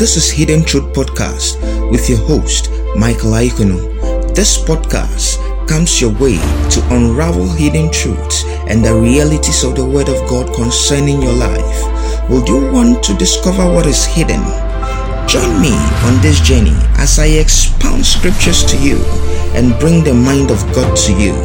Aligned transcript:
This 0.00 0.16
is 0.16 0.30
Hidden 0.30 0.64
Truth 0.64 0.94
Podcast 0.94 1.60
with 1.90 2.08
your 2.08 2.20
host, 2.20 2.70
Michael 2.96 3.32
Aikonu. 3.32 4.34
This 4.34 4.56
podcast 4.56 5.36
comes 5.68 6.00
your 6.00 6.10
way 6.12 6.38
to 6.72 6.80
unravel 6.88 7.46
hidden 7.46 7.92
truths 7.92 8.44
and 8.66 8.82
the 8.82 8.94
realities 8.94 9.62
of 9.62 9.76
the 9.76 9.84
Word 9.84 10.08
of 10.08 10.26
God 10.26 10.54
concerning 10.54 11.20
your 11.20 11.34
life. 11.34 12.30
Would 12.30 12.48
you 12.48 12.72
want 12.72 13.02
to 13.04 13.14
discover 13.18 13.70
what 13.70 13.84
is 13.84 14.06
hidden? 14.06 14.40
Join 15.28 15.60
me 15.60 15.76
on 16.08 16.18
this 16.22 16.40
journey 16.40 16.80
as 16.96 17.18
I 17.18 17.26
expound 17.36 18.06
scriptures 18.06 18.64
to 18.72 18.78
you 18.78 18.96
and 19.52 19.78
bring 19.78 20.02
the 20.02 20.14
mind 20.14 20.50
of 20.50 20.64
God 20.72 20.96
to 20.96 21.12
you. 21.12 21.36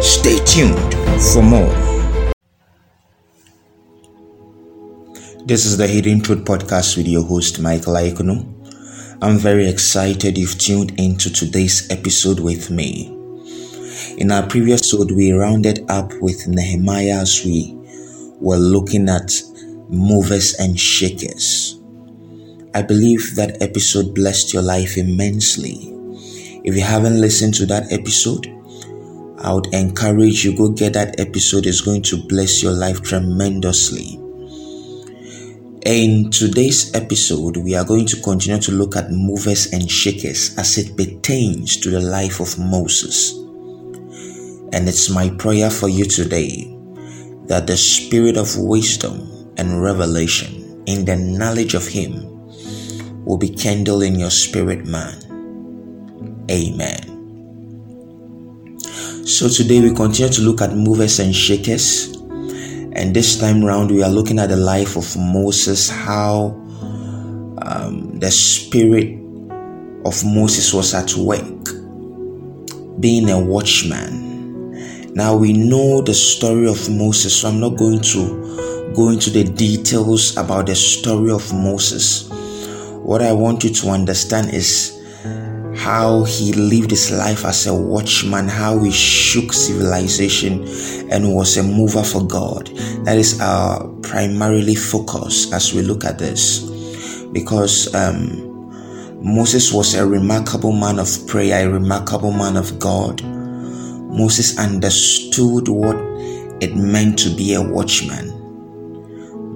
Stay 0.00 0.42
tuned 0.46 0.94
for 1.20 1.42
more. 1.42 1.93
This 5.46 5.66
is 5.66 5.76
the 5.76 5.86
Hidden 5.86 6.22
Truth 6.22 6.46
Podcast 6.46 6.96
with 6.96 7.06
your 7.06 7.22
host, 7.22 7.60
Michael 7.60 7.92
Aikonu. 7.92 8.48
I'm 9.20 9.36
very 9.36 9.68
excited 9.68 10.38
you've 10.38 10.56
tuned 10.56 10.98
into 10.98 11.30
today's 11.30 11.86
episode 11.90 12.40
with 12.40 12.70
me. 12.70 13.08
In 14.16 14.32
our 14.32 14.46
previous 14.46 14.80
episode, 14.80 15.10
we 15.10 15.32
rounded 15.32 15.84
up 15.90 16.14
with 16.22 16.48
Nehemiah 16.48 17.20
as 17.20 17.44
we 17.44 17.76
were 18.40 18.56
looking 18.56 19.10
at 19.10 19.38
movers 19.90 20.54
and 20.54 20.80
shakers. 20.80 21.78
I 22.74 22.80
believe 22.80 23.36
that 23.36 23.60
episode 23.60 24.14
blessed 24.14 24.54
your 24.54 24.62
life 24.62 24.96
immensely. 24.96 25.92
If 26.64 26.74
you 26.74 26.80
haven't 26.80 27.20
listened 27.20 27.52
to 27.56 27.66
that 27.66 27.92
episode, 27.92 28.46
I 29.42 29.52
would 29.52 29.66
encourage 29.74 30.42
you 30.42 30.56
go 30.56 30.70
get 30.70 30.94
that 30.94 31.20
episode. 31.20 31.66
It's 31.66 31.82
going 31.82 32.00
to 32.04 32.16
bless 32.16 32.62
your 32.62 32.72
life 32.72 33.02
tremendously. 33.02 34.23
In 35.84 36.30
today's 36.30 36.94
episode, 36.94 37.58
we 37.58 37.74
are 37.74 37.84
going 37.84 38.06
to 38.06 38.18
continue 38.22 38.58
to 38.58 38.72
look 38.72 38.96
at 38.96 39.10
movers 39.10 39.70
and 39.70 39.90
shakers 39.90 40.56
as 40.56 40.78
it 40.78 40.96
pertains 40.96 41.76
to 41.76 41.90
the 41.90 42.00
life 42.00 42.40
of 42.40 42.58
Moses. 42.58 43.32
And 44.72 44.88
it's 44.88 45.10
my 45.10 45.28
prayer 45.28 45.68
for 45.68 45.90
you 45.90 46.06
today 46.06 46.74
that 47.48 47.66
the 47.66 47.76
spirit 47.76 48.38
of 48.38 48.56
wisdom 48.56 49.52
and 49.58 49.82
revelation 49.82 50.82
in 50.86 51.04
the 51.04 51.16
knowledge 51.16 51.74
of 51.74 51.86
Him 51.86 52.32
will 53.26 53.36
be 53.36 53.50
kindled 53.50 54.04
in 54.04 54.18
your 54.18 54.30
spirit, 54.30 54.86
man. 54.86 55.20
Amen. 56.50 57.10
So 59.26 59.50
today 59.50 59.82
we 59.82 59.94
continue 59.94 60.32
to 60.32 60.40
look 60.40 60.62
at 60.62 60.74
movers 60.74 61.18
and 61.18 61.34
shakers 61.34 62.16
and 62.96 63.14
this 63.14 63.38
time 63.38 63.64
round, 63.64 63.90
we 63.90 64.02
are 64.02 64.10
looking 64.10 64.38
at 64.38 64.50
the 64.50 64.56
life 64.56 64.96
of 64.96 65.16
Moses, 65.16 65.88
how 65.90 66.60
um, 67.62 68.18
the 68.20 68.30
spirit 68.30 69.18
of 70.04 70.24
Moses 70.24 70.72
was 70.72 70.94
at 70.94 71.14
work, 71.14 71.64
being 73.00 73.30
a 73.30 73.38
watchman. 73.38 75.12
Now 75.14 75.36
we 75.36 75.52
know 75.52 76.02
the 76.02 76.14
story 76.14 76.68
of 76.68 76.88
Moses, 76.90 77.40
so 77.40 77.48
I'm 77.48 77.60
not 77.60 77.76
going 77.76 78.00
to 78.00 78.92
go 78.94 79.10
into 79.10 79.30
the 79.30 79.44
details 79.44 80.36
about 80.36 80.66
the 80.66 80.74
story 80.74 81.32
of 81.32 81.52
Moses. 81.52 82.28
What 83.02 83.22
I 83.22 83.32
want 83.32 83.64
you 83.64 83.70
to 83.70 83.88
understand 83.88 84.54
is 84.54 84.93
how 85.76 86.24
he 86.24 86.52
lived 86.52 86.90
his 86.90 87.10
life 87.10 87.44
as 87.44 87.66
a 87.66 87.74
watchman, 87.74 88.48
how 88.48 88.78
he 88.78 88.90
shook 88.90 89.52
civilization 89.52 90.64
and 91.10 91.34
was 91.34 91.56
a 91.56 91.62
mover 91.62 92.02
for 92.02 92.26
God. 92.26 92.68
That 93.04 93.18
is 93.18 93.40
our 93.40 93.88
primarily 94.02 94.74
focus 94.74 95.52
as 95.52 95.74
we 95.74 95.82
look 95.82 96.04
at 96.04 96.18
this. 96.18 96.60
Because 97.32 97.92
um, 97.94 98.44
Moses 99.22 99.72
was 99.72 99.94
a 99.94 100.06
remarkable 100.06 100.72
man 100.72 100.98
of 100.98 101.26
prayer, 101.26 101.68
a 101.68 101.72
remarkable 101.72 102.32
man 102.32 102.56
of 102.56 102.78
God. 102.78 103.22
Moses 103.22 104.58
understood 104.58 105.68
what 105.68 105.96
it 106.60 106.76
meant 106.76 107.18
to 107.18 107.34
be 107.34 107.54
a 107.54 107.62
watchman. 107.62 108.30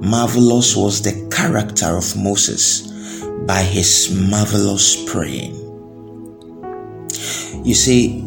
Marvelous 0.00 0.76
was 0.76 1.02
the 1.02 1.28
character 1.30 1.96
of 1.96 2.16
Moses 2.16 2.88
by 3.46 3.62
his 3.62 4.10
marvelous 4.30 5.04
praying. 5.10 5.67
You 7.64 7.74
see, 7.74 8.18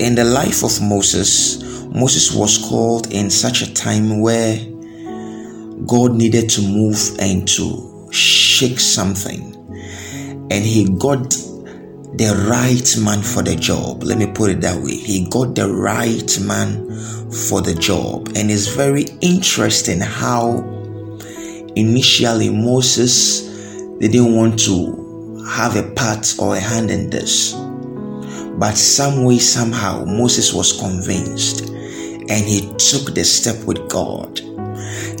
in 0.00 0.14
the 0.14 0.24
life 0.24 0.64
of 0.64 0.80
Moses, 0.82 1.62
Moses 1.86 2.34
was 2.34 2.58
called 2.58 3.12
in 3.12 3.30
such 3.30 3.62
a 3.62 3.72
time 3.72 4.20
where 4.20 4.56
God 5.86 6.14
needed 6.14 6.48
to 6.50 6.62
move 6.62 6.98
and 7.20 7.46
to 7.48 8.08
shake 8.10 8.80
something. 8.80 9.54
And 10.50 10.64
he 10.64 10.88
got 10.98 11.30
the 12.16 12.46
right 12.48 13.04
man 13.04 13.22
for 13.22 13.42
the 13.42 13.56
job. 13.56 14.02
Let 14.02 14.18
me 14.18 14.26
put 14.26 14.50
it 14.50 14.60
that 14.60 14.80
way. 14.82 14.96
He 14.96 15.28
got 15.28 15.54
the 15.54 15.72
right 15.72 16.40
man 16.40 16.84
for 17.48 17.60
the 17.60 17.74
job. 17.74 18.28
And 18.36 18.50
it's 18.50 18.68
very 18.68 19.06
interesting 19.20 20.00
how 20.00 20.58
initially 21.76 22.50
Moses 22.50 23.42
didn't 23.98 24.34
want 24.34 24.58
to 24.60 25.44
have 25.48 25.76
a 25.76 25.92
part 25.94 26.34
or 26.38 26.56
a 26.56 26.60
hand 26.60 26.90
in 26.90 27.10
this. 27.10 27.54
But 28.58 28.76
some 28.76 29.24
way, 29.24 29.38
somehow, 29.38 30.04
Moses 30.04 30.52
was 30.52 30.78
convinced 30.78 31.68
and 31.68 32.44
he 32.46 32.60
took 32.78 33.14
the 33.14 33.24
step 33.24 33.62
with 33.64 33.88
God. 33.88 34.40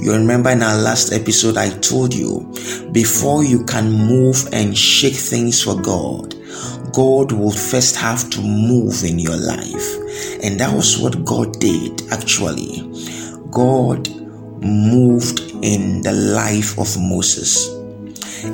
You 0.00 0.12
remember 0.12 0.50
in 0.50 0.62
our 0.62 0.76
last 0.76 1.12
episode, 1.12 1.56
I 1.56 1.70
told 1.78 2.14
you 2.14 2.52
before 2.92 3.42
you 3.42 3.64
can 3.64 3.90
move 3.90 4.48
and 4.52 4.76
shake 4.76 5.14
things 5.14 5.62
for 5.62 5.80
God, 5.80 6.34
God 6.92 7.32
will 7.32 7.50
first 7.50 7.96
have 7.96 8.30
to 8.30 8.40
move 8.40 9.02
in 9.02 9.18
your 9.18 9.36
life. 9.36 9.96
And 10.42 10.60
that 10.60 10.72
was 10.72 10.98
what 10.98 11.24
God 11.24 11.58
did 11.58 12.02
actually. 12.12 12.82
God 13.50 14.08
moved 14.62 15.40
in 15.62 16.02
the 16.02 16.12
life 16.12 16.78
of 16.78 16.96
Moses. 16.98 17.73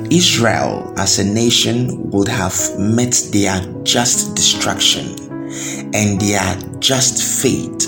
Israel 0.09 0.93
as 0.97 1.19
a 1.19 1.23
nation 1.23 2.09
would 2.11 2.27
have 2.27 2.55
met 2.77 3.29
their 3.31 3.61
just 3.83 4.35
destruction 4.35 5.15
and 5.93 6.19
their 6.21 6.55
just 6.79 7.41
fate 7.41 7.87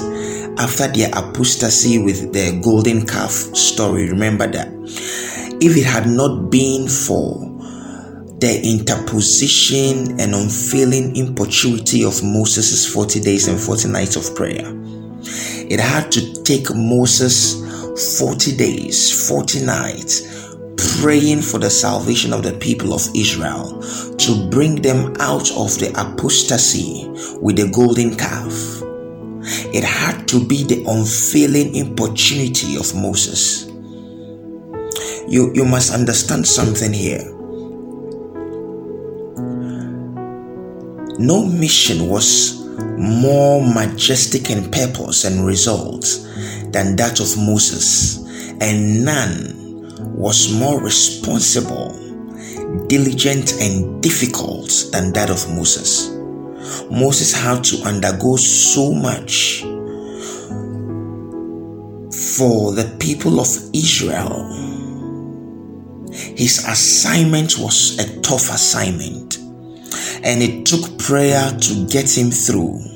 after 0.58 0.88
their 0.88 1.10
apostasy 1.10 2.00
with 2.00 2.34
the 2.34 2.60
golden 2.64 3.06
calf 3.06 3.32
story. 3.32 4.10
Remember 4.10 4.48
that. 4.48 4.70
If 5.62 5.78
it 5.78 5.86
had 5.86 6.08
not 6.08 6.50
been 6.50 6.88
for 6.88 7.40
the 8.40 8.62
interposition 8.64 10.20
and 10.20 10.36
unfailing 10.36 11.16
importunity 11.16 12.04
of 12.04 12.22
Moses' 12.24 12.86
40 12.86 13.22
days 13.22 13.48
and 13.48 13.60
40 13.60 13.88
nights 13.88 14.16
of 14.16 14.36
prayer, 14.36 14.64
it 15.70 15.80
had 15.80 16.12
to 16.12 16.44
take 16.44 16.74
Moses 16.76 17.62
40 18.20 18.58
days, 18.58 19.28
40 19.30 19.66
nights 19.66 20.43
praying 21.02 21.42
for 21.42 21.60
the 21.60 21.70
salvation 21.70 22.34
of 22.34 22.44
the 22.44 22.54
people 22.54 22.94
of 22.94 23.08
Israel 23.16 23.82
to 24.18 24.50
bring 24.50 24.82
them 24.82 25.14
out 25.20 25.52
of 25.52 25.78
the 25.80 25.92
apostasy 25.96 27.08
with 27.42 27.58
the 27.58 27.70
golden 27.72 28.16
calf. 28.16 28.82
It 29.74 29.84
had 29.84 30.28
to 30.30 30.46
be 30.46 30.64
the 30.64 30.84
unfailing 30.88 31.76
importunity 31.76 32.78
of 32.78 32.96
Moses. 32.96 33.66
You, 35.28 35.52
you 35.54 35.66
must 35.66 35.94
understand 35.94 36.48
something 36.48 36.94
here. 36.94 37.24
No 41.20 41.46
mission 41.46 42.08
was 42.08 42.66
more 42.98 43.62
majestic 43.62 44.50
in 44.50 44.72
purpose 44.72 45.26
and 45.26 45.46
results 45.46 46.24
than 46.72 46.96
that 46.96 47.20
of 47.20 47.38
Moses, 47.38 48.18
and 48.60 49.06
none 49.06 49.63
was 50.06 50.54
more 50.54 50.82
responsible, 50.82 51.98
diligent, 52.88 53.54
and 53.62 54.02
difficult 54.02 54.90
than 54.92 55.14
that 55.14 55.30
of 55.30 55.50
Moses. 55.56 56.10
Moses 56.90 57.34
had 57.34 57.64
to 57.66 57.78
undergo 57.84 58.36
so 58.36 58.94
much 58.94 59.62
for 62.38 62.74
the 62.74 62.96
people 63.00 63.40
of 63.40 63.48
Israel. 63.74 64.50
His 66.12 66.66
assignment 66.68 67.58
was 67.58 68.00
a 68.00 68.20
tough 68.22 68.50
assignment, 68.50 69.38
and 70.24 70.42
it 70.42 70.66
took 70.66 70.98
prayer 71.00 71.52
to 71.52 71.88
get 71.88 72.16
him 72.18 72.32
through. 72.32 72.93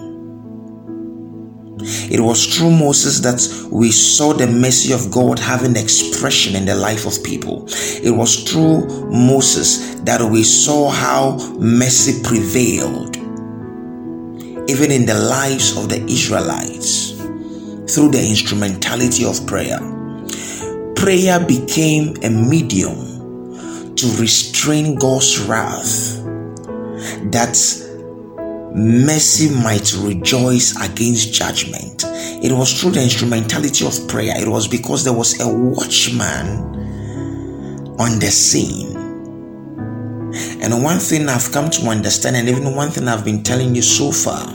It 1.79 2.19
was 2.19 2.45
through 2.45 2.71
Moses 2.71 3.19
that 3.19 3.69
we 3.71 3.91
saw 3.91 4.33
the 4.33 4.47
mercy 4.47 4.93
of 4.93 5.11
God 5.11 5.37
having 5.37 5.75
expression 5.75 6.55
in 6.55 6.65
the 6.65 6.75
life 6.75 7.05
of 7.05 7.23
people. 7.23 7.65
It 7.69 8.11
was 8.15 8.43
through 8.43 8.87
Moses 9.11 9.95
that 10.01 10.21
we 10.21 10.43
saw 10.43 10.89
how 10.89 11.37
mercy 11.59 12.21
prevailed, 12.23 13.17
even 14.69 14.91
in 14.91 15.05
the 15.05 15.19
lives 15.29 15.77
of 15.77 15.89
the 15.89 16.03
Israelites, 16.05 17.11
through 17.93 18.09
the 18.09 18.25
instrumentality 18.27 19.23
of 19.23 19.45
prayer. 19.45 19.79
Prayer 20.95 21.39
became 21.39 22.15
a 22.23 22.29
medium 22.29 23.95
to 23.95 24.07
restrain 24.19 24.95
God's 24.95 25.39
wrath, 25.41 26.23
that 27.31 27.55
mercy 28.73 29.49
might 29.49 29.93
rejoice 29.99 30.75
against 30.83 31.33
judgment. 31.33 32.03
It 32.43 32.51
was 32.51 32.79
through 32.79 32.91
the 32.91 33.01
instrumentality 33.01 33.85
of 33.85 34.07
prayer. 34.07 34.33
It 34.39 34.47
was 34.47 34.67
because 34.67 35.03
there 35.03 35.13
was 35.13 35.39
a 35.39 35.47
watchman 35.47 36.75
on 37.99 38.19
the 38.19 38.29
scene. 38.31 38.95
And 40.61 40.83
one 40.83 40.99
thing 40.99 41.29
I've 41.29 41.51
come 41.51 41.69
to 41.71 41.87
understand, 41.87 42.35
and 42.35 42.47
even 42.49 42.75
one 42.75 42.91
thing 42.91 43.07
I've 43.07 43.25
been 43.25 43.43
telling 43.43 43.73
you 43.73 43.81
so 43.81 44.11
far 44.11 44.47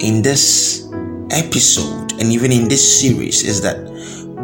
in 0.00 0.22
this 0.22 0.88
episode, 1.30 2.12
and 2.12 2.32
even 2.32 2.50
in 2.50 2.68
this 2.68 3.00
series, 3.00 3.44
is 3.44 3.60
that 3.62 3.86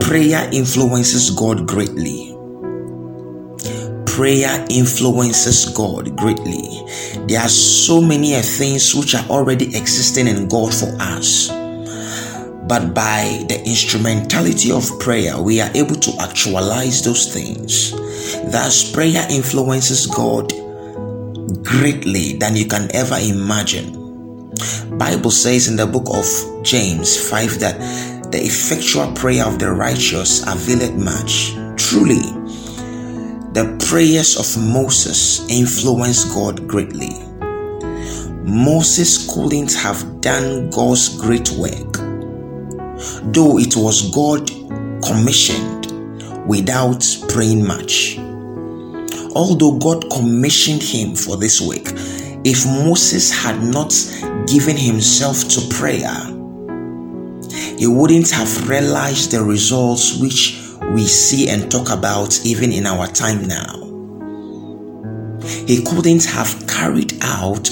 prayer 0.00 0.48
influences 0.52 1.31
God 1.31 1.66
greatly 1.66 2.35
prayer 4.16 4.64
influences 4.70 5.66
God 5.76 6.16
greatly. 6.16 6.80
There 7.26 7.38
are 7.38 7.50
so 7.50 8.00
many 8.00 8.32
things 8.40 8.94
which 8.94 9.14
are 9.14 9.26
already 9.28 9.66
existing 9.76 10.26
in 10.26 10.48
God 10.48 10.72
for 10.72 10.88
us. 10.98 11.48
But 12.66 12.94
by 12.94 13.44
the 13.50 13.62
instrumentality 13.66 14.72
of 14.72 14.88
prayer, 15.00 15.38
we 15.38 15.60
are 15.60 15.70
able 15.74 15.96
to 15.96 16.12
actualize 16.18 17.04
those 17.04 17.30
things. 17.30 17.92
Thus, 18.50 18.90
prayer 18.90 19.26
influences 19.28 20.06
God 20.06 20.48
greatly 21.62 22.38
than 22.38 22.56
you 22.56 22.64
can 22.64 22.88
ever 22.96 23.19
imagine. 23.20 23.92
Bible 24.96 25.30
says 25.30 25.69
in 25.69 25.76
the 25.76 25.86
book 25.86 26.08
of 26.08 26.64
James 26.64 27.28
5 27.28 27.60
that 27.60 27.78
the 28.32 28.38
effectual 28.42 29.12
prayer 29.12 29.44
of 29.44 29.58
the 29.58 29.70
righteous 29.70 30.42
availeth 30.46 30.96
much. 30.96 31.52
Truly, 31.76 32.35
the 33.56 33.87
prayers 33.88 34.37
of 34.37 34.62
Moses 34.62 35.49
influenced 35.49 36.29
God 36.35 36.69
greatly. 36.69 37.08
Moses 38.44 39.32
couldn't 39.32 39.73
have 39.73 40.20
done 40.20 40.69
God's 40.69 41.19
great 41.19 41.50
work, 41.53 41.94
though 43.32 43.58
it 43.58 43.75
was 43.75 44.11
God 44.11 44.50
commissioned 45.03 45.87
without 46.47 47.03
praying 47.31 47.67
much. 47.67 48.19
Although 49.35 49.79
God 49.79 50.05
commissioned 50.11 50.82
him 50.82 51.17
for 51.17 51.38
this 51.38 51.58
work, 51.58 51.94
if 52.44 52.67
Moses 52.67 53.32
had 53.32 53.62
not 53.62 53.94
given 54.47 54.76
himself 54.76 55.49
to 55.49 55.62
prayer, 55.75 56.12
he 57.79 57.87
wouldn't 57.87 58.31
have 58.32 58.69
realized 58.69 59.31
the 59.31 59.43
results 59.43 60.20
which 60.20 60.65
we 60.93 61.05
see 61.06 61.49
and 61.49 61.70
talk 61.70 61.90
about 61.90 62.44
even 62.44 62.73
in 62.73 62.87
our 62.87 63.06
time 63.06 63.46
now. 63.46 63.82
He 65.67 65.82
couldn't 65.82 66.25
have 66.26 66.67
carried 66.67 67.14
out 67.23 67.70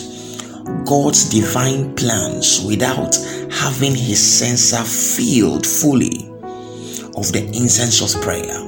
God's 0.84 1.28
divine 1.28 1.94
plans 1.94 2.64
without 2.64 3.16
having 3.50 3.94
his 3.94 4.20
censer 4.20 4.82
filled 4.82 5.66
fully 5.66 6.28
of 7.16 7.32
the 7.32 7.50
incense 7.54 8.00
of 8.02 8.20
prayer. 8.22 8.60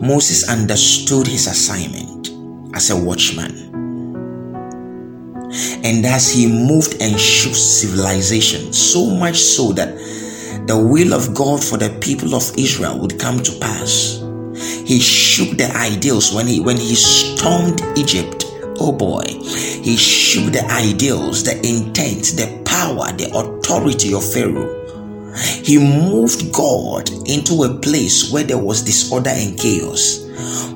Moses 0.00 0.48
understood 0.48 1.26
his 1.26 1.46
assignment 1.46 2.30
as 2.74 2.90
a 2.90 2.96
watchman. 2.96 3.70
And 5.84 6.06
as 6.06 6.32
he 6.32 6.46
moved 6.46 6.96
and 7.00 7.18
shook 7.18 7.54
civilization, 7.54 8.72
so 8.72 9.10
much 9.10 9.36
so 9.36 9.72
that 9.72 9.94
the 10.66 10.78
will 10.78 11.12
of 11.14 11.34
God 11.34 11.62
for 11.62 11.76
the 11.76 11.90
people 12.00 12.34
of 12.34 12.50
Israel 12.56 12.98
would 13.00 13.18
come 13.18 13.42
to 13.42 13.58
pass. 13.58 14.22
He 14.84 15.00
shook 15.00 15.56
the 15.56 15.70
ideals 15.76 16.32
when 16.32 16.46
he 16.46 16.60
when 16.60 16.76
he 16.76 16.94
stormed 16.94 17.80
Egypt. 17.96 18.44
Oh 18.78 18.92
boy, 18.92 19.24
he 19.26 19.96
shook 19.96 20.52
the 20.52 20.64
ideals, 20.70 21.44
the 21.44 21.56
intent, 21.66 22.36
the 22.36 22.62
power, 22.64 23.12
the 23.12 23.30
authority 23.34 24.14
of 24.14 24.30
Pharaoh. 24.32 24.78
He 25.64 25.78
moved 25.78 26.52
God 26.52 27.10
into 27.26 27.64
a 27.64 27.74
place 27.80 28.30
where 28.30 28.44
there 28.44 28.58
was 28.58 28.82
disorder 28.82 29.30
and 29.30 29.58
chaos. 29.58 30.26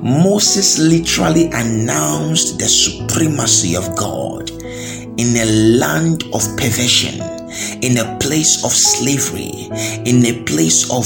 Moses 0.01 0.79
literally 0.79 1.47
announced 1.47 2.59
the 2.59 2.67
supremacy 2.67 3.75
of 3.75 3.95
God 3.95 4.49
in 4.51 5.35
a 5.35 5.45
land 5.77 6.23
of 6.33 6.41
perversion 6.57 7.36
in 7.81 7.97
a 7.97 8.17
place 8.19 8.63
of 8.63 8.71
slavery, 8.71 9.69
in 10.05 10.25
a 10.25 10.43
place 10.43 10.89
of 10.91 11.05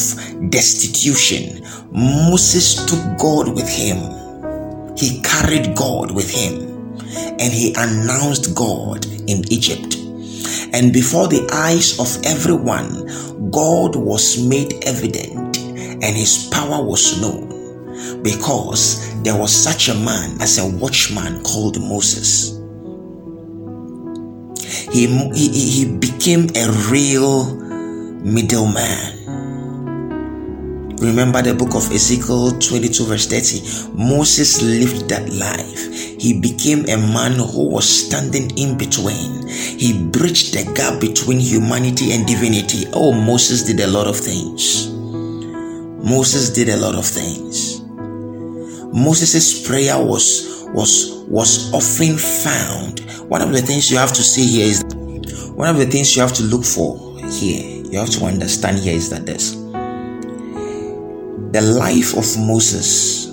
destitution, 0.49 1.63
Moses 1.91 2.85
took 2.85 3.17
God 3.17 3.53
with 3.53 3.69
him. 3.69 3.97
He 4.97 5.21
carried 5.21 5.75
God 5.75 6.11
with 6.11 6.29
him 6.29 6.71
and 7.39 7.51
he 7.53 7.73
announced 7.77 8.53
God 8.55 9.05
in 9.27 9.43
Egypt. 9.51 9.97
And 10.73 10.93
before 10.93 11.27
the 11.27 11.47
eyes 11.51 11.99
of 11.99 12.23
everyone, 12.25 13.51
God 13.51 13.95
was 13.95 14.41
made 14.47 14.83
evident 14.85 15.57
and 15.57 16.15
his 16.15 16.47
power 16.51 16.83
was 16.83 17.19
known 17.21 18.23
because 18.23 19.21
there 19.23 19.37
was 19.37 19.51
such 19.51 19.89
a 19.89 19.95
man 19.95 20.41
as 20.41 20.57
a 20.57 20.77
watchman 20.77 21.43
called 21.43 21.79
Moses 21.81 22.60
he, 24.91 25.07
he, 25.33 25.69
he 25.69 25.97
became 25.97 26.49
a 26.55 26.71
real 26.91 27.55
middleman. 28.23 29.17
Remember 31.01 31.41
the 31.41 31.55
book 31.55 31.73
of 31.73 31.91
Ezekiel 31.91 32.59
22, 32.59 33.05
verse 33.05 33.25
30. 33.25 33.97
Moses 33.97 34.61
lived 34.61 35.09
that 35.09 35.33
life. 35.33 35.91
He 36.21 36.39
became 36.39 36.81
a 36.89 36.97
man 36.97 37.33
who 37.33 37.69
was 37.69 37.89
standing 37.89 38.55
in 38.55 38.77
between. 38.77 39.47
He 39.47 40.07
bridged 40.11 40.53
the 40.53 40.71
gap 40.75 41.01
between 41.01 41.39
humanity 41.39 42.11
and 42.11 42.27
divinity. 42.27 42.85
Oh, 42.93 43.13
Moses 43.13 43.63
did 43.63 43.79
a 43.79 43.87
lot 43.87 44.05
of 44.05 44.15
things. 44.15 44.91
Moses 46.03 46.51
did 46.51 46.69
a 46.69 46.77
lot 46.77 46.95
of 46.95 47.05
things. 47.05 47.81
Moses' 48.93 49.65
prayer 49.67 49.97
was 49.97 50.67
was 50.73 51.23
was 51.27 51.73
often 51.73 52.17
found. 52.17 53.01
One 53.31 53.41
of 53.41 53.53
the 53.53 53.61
things 53.61 53.89
you 53.89 53.95
have 53.95 54.11
to 54.11 54.23
see 54.23 54.45
here 54.45 54.65
is 54.65 54.83
one 55.55 55.69
of 55.69 55.77
the 55.77 55.85
things 55.85 56.13
you 56.17 56.21
have 56.21 56.33
to 56.33 56.43
look 56.43 56.65
for 56.65 57.17
here, 57.29 57.81
you 57.85 57.97
have 57.97 58.09
to 58.09 58.25
understand 58.25 58.79
here 58.79 58.93
is 58.93 59.09
that 59.09 59.25
this 59.25 59.51
the 61.53 61.61
life 61.61 62.11
of 62.17 62.27
Moses, 62.37 63.27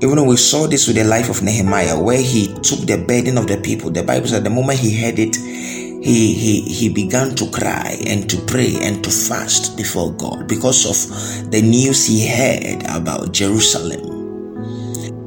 even 0.00 0.14
though 0.14 0.28
we 0.28 0.36
saw 0.36 0.68
this 0.68 0.86
with 0.86 0.94
the 0.94 1.02
life 1.02 1.28
of 1.28 1.42
Nehemiah, 1.42 2.00
where 2.00 2.22
he 2.22 2.54
took 2.62 2.86
the 2.86 3.04
burden 3.04 3.36
of 3.36 3.48
the 3.48 3.56
people, 3.56 3.90
the 3.90 4.04
Bible 4.04 4.28
said 4.28 4.44
the 4.44 4.50
moment 4.50 4.78
he 4.78 4.96
heard 5.02 5.18
it, 5.18 5.34
he, 5.34 6.34
he, 6.34 6.60
he 6.62 6.88
began 6.88 7.34
to 7.34 7.50
cry 7.50 7.96
and 8.06 8.30
to 8.30 8.36
pray 8.46 8.76
and 8.80 9.02
to 9.02 9.10
fast 9.10 9.76
before 9.76 10.12
God 10.12 10.46
because 10.46 10.86
of 10.86 11.50
the 11.50 11.60
news 11.60 12.06
he 12.06 12.28
heard 12.28 12.84
about 12.84 13.32
Jerusalem. 13.32 14.12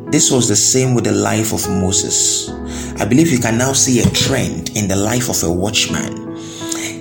This 0.10 0.32
was 0.32 0.48
the 0.48 0.56
same 0.56 0.96
with 0.96 1.04
the 1.04 1.12
life 1.12 1.52
of 1.52 1.68
Moses. 1.70 2.50
I 2.98 3.04
believe 3.04 3.30
you 3.30 3.40
can 3.40 3.58
now 3.58 3.74
see 3.74 4.00
a 4.00 4.10
trend 4.12 4.70
in 4.76 4.88
the 4.88 4.96
life 4.96 5.30
of 5.30 5.44
a 5.44 5.52
watchman. 5.52 6.38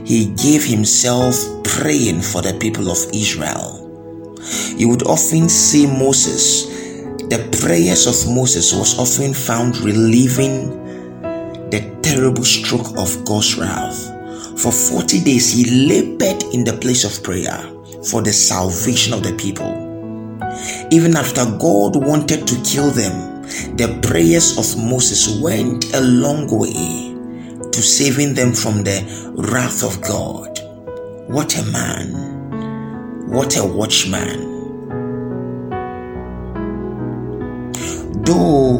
He 0.05 0.27
gave 0.35 0.65
himself 0.65 1.37
praying 1.63 2.21
for 2.21 2.43
the 2.43 2.57
people 2.61 2.91
of 2.91 2.99
Israel. 3.15 3.81
You 4.77 4.89
would 4.89 5.05
often 5.05 5.49
see 5.49 5.87
Moses, 5.87 6.67
the 7.29 7.49
prayers 7.63 8.07
of 8.07 8.35
Moses 8.35 8.75
was 8.75 8.99
often 8.99 9.33
found 9.33 9.79
relieving 9.79 10.83
the 11.71 11.99
terrible 12.03 12.45
stroke 12.45 12.99
of 12.99 13.25
God's 13.25 13.57
wrath. 13.57 14.11
For 14.61 14.73
40 14.73 15.23
days, 15.23 15.53
he 15.53 15.87
labored 15.87 16.43
in 16.53 16.65
the 16.65 16.77
place 16.81 17.05
of 17.05 17.23
prayer 17.23 17.71
for 18.11 18.21
the 18.21 18.33
salvation 18.33 19.15
of 19.15 19.23
the 19.23 19.33
people. 19.35 19.71
Even 20.91 21.17
after 21.17 21.45
God 21.59 21.97
wanted 21.97 22.47
to 22.47 22.61
kill 22.63 22.91
them, 22.91 23.34
the 23.77 23.99
prayers 24.03 24.59
of 24.59 24.77
Moses 24.83 25.41
went 25.41 25.95
a 25.95 26.01
long 26.01 26.47
way 26.51 27.15
to 27.71 27.83
saving 27.83 28.35
them 28.35 28.53
from 28.53 28.85
the 28.85 29.03
wrath 29.37 29.83
of 29.83 30.01
God. 30.03 30.59
What 31.29 31.59
a 31.59 31.65
man! 31.73 33.29
What 33.29 33.57
a 33.57 33.65
watchman! 33.67 34.53
Though 38.25 38.79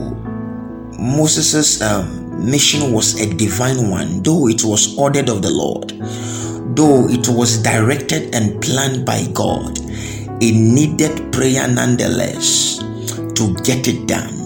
Moses' 0.99 1.83
um, 1.83 2.49
mission 2.51 2.93
was 2.93 3.21
a 3.21 3.35
divine 3.35 3.91
one, 3.91 4.23
though 4.23 4.49
it 4.49 4.65
was 4.65 4.97
ordered 4.97 5.29
of 5.29 5.43
the 5.43 5.51
Lord, 5.51 5.91
though 6.77 7.09
it 7.09 7.29
was 7.29 7.63
directed 7.63 8.35
and 8.35 8.63
planned 8.63 9.05
by 9.05 9.27
God, 9.33 9.79
it 10.41 10.53
needed 10.53 11.33
prayer 11.33 11.67
nonetheless 11.69 12.79
to 13.35 13.55
get 13.65 13.89
it 13.89 14.07
done. 14.07 14.44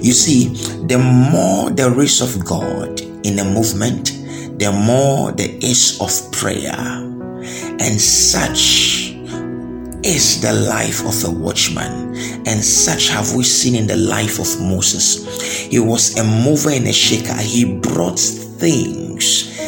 You 0.00 0.12
see, 0.12 0.48
the 0.86 0.98
more 0.98 1.70
there 1.70 2.00
is 2.00 2.20
of 2.20 2.44
God 2.44 3.00
in 3.24 3.38
a 3.38 3.44
movement, 3.44 4.12
the 4.58 4.72
more 4.72 5.32
there 5.32 5.50
is 5.60 6.00
of 6.00 6.32
prayer. 6.32 6.74
And 7.80 8.00
such 8.00 9.14
is 10.04 10.40
the 10.40 10.52
life 10.52 11.00
of 11.04 11.24
a 11.24 11.30
watchman, 11.30 12.16
and 12.46 12.64
such 12.64 13.08
have 13.08 13.34
we 13.34 13.44
seen 13.44 13.74
in 13.74 13.86
the 13.86 13.96
life 13.96 14.38
of 14.38 14.60
Moses. 14.60 15.66
He 15.66 15.78
was 15.78 16.16
a 16.16 16.24
mover 16.24 16.70
and 16.70 16.86
a 16.86 16.92
shaker, 16.92 17.34
he 17.34 17.78
brought 17.78 18.18
things 18.18 19.58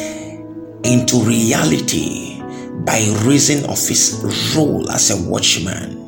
into 0.83 1.23
reality 1.23 2.41
by 2.85 3.05
reason 3.23 3.69
of 3.69 3.77
his 3.87 4.55
role 4.55 4.89
as 4.89 5.11
a 5.11 5.29
watchman. 5.29 6.00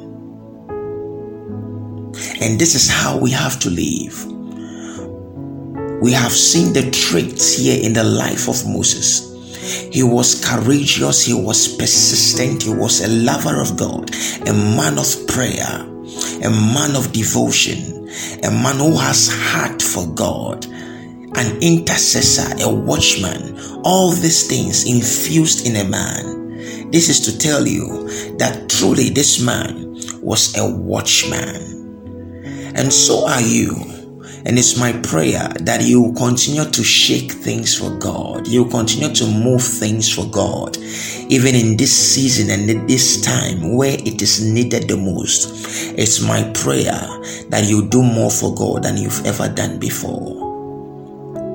And 2.42 2.60
this 2.60 2.76
is 2.76 2.90
how 2.90 3.18
we 3.18 3.32
have 3.32 3.60
to 3.60 3.70
live. 3.70 4.26
We 6.02 6.12
have 6.12 6.34
seen 6.34 6.74
the 6.74 6.90
traits 6.92 7.56
here 7.58 7.82
in 7.82 7.94
the 7.94 8.04
life 8.04 8.50
of 8.50 8.68
Moses. 8.68 9.32
He 9.94 10.04
was 10.04 10.44
courageous, 10.44 11.24
he 11.24 11.34
was 11.34 11.68
persistent, 11.78 12.64
he 12.64 12.74
was 12.74 13.02
a 13.02 13.08
lover 13.08 13.62
of 13.62 13.78
God, 13.78 14.14
a 14.48 14.54
man 14.54 15.00
of 15.00 15.28
prayer, 15.28 15.88
a 16.44 16.50
man 16.50 16.98
of 16.98 17.14
devotion, 17.14 18.10
a 18.44 18.52
man 18.52 18.78
who 18.78 18.98
has 18.98 19.30
heart 19.32 19.82
for 19.82 20.06
God, 20.14 20.66
an 20.66 21.62
intercessor, 21.62 22.54
a 22.62 22.70
watchman, 22.70 23.58
all 23.86 24.12
these 24.12 24.46
things 24.48 24.86
infused 24.86 25.66
in 25.66 25.78
a 25.78 25.90
man. 25.90 26.92
This 26.92 27.08
is 27.08 27.22
to 27.22 27.38
tell 27.38 27.66
you 27.66 28.10
that 28.38 28.70
truly 28.70 29.10
this 29.10 29.40
man 29.42 29.96
was 30.22 30.58
a 30.58 30.70
watchman. 30.70 31.83
And 32.76 32.92
so 32.92 33.28
are 33.28 33.42
you. 33.42 33.94
And 34.46 34.60
it's 34.60 34.78
my 34.78 34.92
prayer 34.92 35.48
that 35.62 35.84
you 35.84 36.14
continue 36.18 36.66
to 36.66 36.84
shake 36.84 37.32
things 37.32 37.78
for 37.78 37.98
God. 37.98 38.46
You 38.46 38.66
continue 38.66 39.14
to 39.16 39.26
move 39.26 39.64
things 39.64 40.14
for 40.14 40.26
God, 40.26 40.78
even 41.30 41.56
in 41.56 41.78
this 41.78 41.96
season 41.96 42.50
and 42.50 42.70
in 42.70 42.86
this 42.86 43.22
time 43.22 43.78
where 43.78 43.98
it 43.98 44.22
is 44.22 44.44
needed 44.52 44.90
the 44.90 44.98
most. 44.98 45.50
It's 45.98 46.22
my 46.22 46.44
prayer 46.54 47.00
that 47.50 47.66
you 47.68 47.88
do 47.88 48.04
more 48.04 48.32
for 48.32 48.54
God 48.54 48.84
than 48.84 48.98
you've 48.98 49.26
ever 49.26 49.48
done 49.48 49.80
before. 49.80 50.42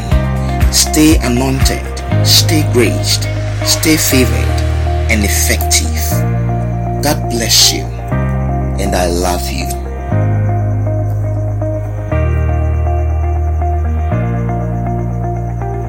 stay 0.72 1.16
anointed, 1.18 1.84
stay 2.26 2.66
graced, 2.72 3.22
stay 3.64 3.96
favored, 3.96 4.58
and 5.10 5.24
effective. 5.24 6.02
God 7.02 7.30
bless 7.30 7.72
you, 7.72 7.84
and 8.82 8.94
I 8.96 9.06
love 9.06 9.48
you. 9.48 9.77